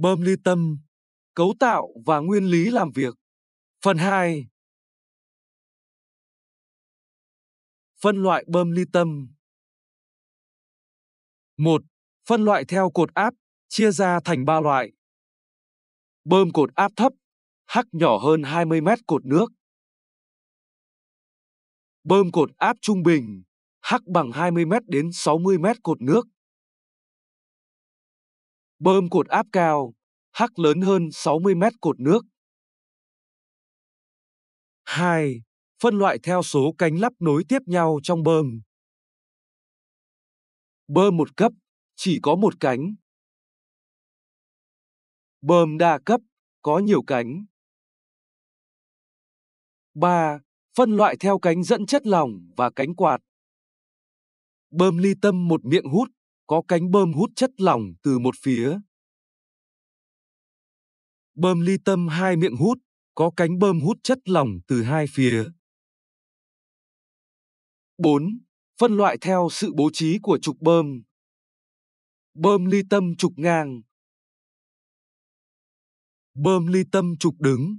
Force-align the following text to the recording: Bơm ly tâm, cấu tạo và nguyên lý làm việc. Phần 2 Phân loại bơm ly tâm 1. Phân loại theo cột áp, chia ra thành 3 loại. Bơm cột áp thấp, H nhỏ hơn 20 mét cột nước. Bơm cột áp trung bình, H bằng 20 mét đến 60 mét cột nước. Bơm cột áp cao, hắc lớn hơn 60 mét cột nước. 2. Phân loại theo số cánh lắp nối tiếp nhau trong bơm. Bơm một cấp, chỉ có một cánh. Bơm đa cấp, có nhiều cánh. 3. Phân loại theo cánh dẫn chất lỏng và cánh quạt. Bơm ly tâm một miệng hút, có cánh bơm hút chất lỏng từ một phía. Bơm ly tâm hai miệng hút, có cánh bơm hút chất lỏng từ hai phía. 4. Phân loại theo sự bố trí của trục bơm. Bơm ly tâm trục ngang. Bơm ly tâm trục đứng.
Bơm 0.00 0.20
ly 0.20 0.32
tâm, 0.44 0.78
cấu 1.34 1.54
tạo 1.60 1.88
và 2.06 2.18
nguyên 2.18 2.44
lý 2.44 2.70
làm 2.70 2.90
việc. 2.94 3.14
Phần 3.84 3.98
2 3.98 4.46
Phân 8.00 8.16
loại 8.16 8.44
bơm 8.48 8.70
ly 8.70 8.82
tâm 8.92 9.28
1. 11.56 11.82
Phân 12.28 12.44
loại 12.44 12.64
theo 12.64 12.90
cột 12.90 13.14
áp, 13.14 13.34
chia 13.68 13.90
ra 13.90 14.20
thành 14.24 14.44
3 14.44 14.60
loại. 14.60 14.92
Bơm 16.24 16.50
cột 16.52 16.74
áp 16.74 16.92
thấp, 16.96 17.12
H 17.66 17.78
nhỏ 17.92 18.18
hơn 18.18 18.42
20 18.42 18.80
mét 18.80 18.98
cột 19.06 19.26
nước. 19.26 19.46
Bơm 22.04 22.30
cột 22.32 22.50
áp 22.56 22.76
trung 22.80 23.02
bình, 23.02 23.42
H 23.90 23.94
bằng 24.06 24.32
20 24.32 24.64
mét 24.64 24.82
đến 24.86 25.10
60 25.12 25.58
mét 25.58 25.82
cột 25.82 26.02
nước. 26.02 26.26
Bơm 28.78 29.08
cột 29.08 29.28
áp 29.28 29.46
cao, 29.52 29.94
hắc 30.32 30.58
lớn 30.58 30.80
hơn 30.80 31.08
60 31.12 31.54
mét 31.54 31.72
cột 31.80 32.00
nước. 32.00 32.20
2. 34.84 35.42
Phân 35.82 35.98
loại 35.98 36.18
theo 36.22 36.42
số 36.42 36.74
cánh 36.78 37.00
lắp 37.00 37.12
nối 37.18 37.44
tiếp 37.48 37.58
nhau 37.66 37.98
trong 38.02 38.22
bơm. 38.22 38.60
Bơm 40.88 41.16
một 41.16 41.36
cấp, 41.36 41.52
chỉ 41.94 42.18
có 42.22 42.34
một 42.34 42.60
cánh. 42.60 42.94
Bơm 45.40 45.78
đa 45.78 45.98
cấp, 46.04 46.20
có 46.62 46.78
nhiều 46.78 47.02
cánh. 47.06 47.44
3. 49.94 50.38
Phân 50.76 50.90
loại 50.90 51.16
theo 51.20 51.38
cánh 51.38 51.62
dẫn 51.62 51.86
chất 51.86 52.06
lỏng 52.06 52.30
và 52.56 52.70
cánh 52.76 52.94
quạt. 52.94 53.18
Bơm 54.70 54.98
ly 54.98 55.14
tâm 55.22 55.48
một 55.48 55.64
miệng 55.64 55.86
hút, 55.86 56.08
có 56.48 56.62
cánh 56.68 56.90
bơm 56.90 57.12
hút 57.12 57.30
chất 57.36 57.50
lỏng 57.60 57.82
từ 58.02 58.18
một 58.18 58.34
phía. 58.42 58.78
Bơm 61.34 61.60
ly 61.60 61.76
tâm 61.84 62.08
hai 62.08 62.36
miệng 62.36 62.56
hút, 62.56 62.78
có 63.14 63.30
cánh 63.36 63.58
bơm 63.58 63.80
hút 63.80 63.98
chất 64.02 64.18
lỏng 64.24 64.48
từ 64.66 64.82
hai 64.82 65.06
phía. 65.10 65.44
4. 67.98 68.38
Phân 68.80 68.96
loại 68.96 69.18
theo 69.20 69.48
sự 69.50 69.72
bố 69.76 69.90
trí 69.92 70.18
của 70.22 70.38
trục 70.42 70.56
bơm. 70.60 71.02
Bơm 72.34 72.64
ly 72.64 72.82
tâm 72.90 73.16
trục 73.18 73.32
ngang. 73.36 73.82
Bơm 76.34 76.66
ly 76.66 76.82
tâm 76.92 77.16
trục 77.20 77.34
đứng. 77.40 77.78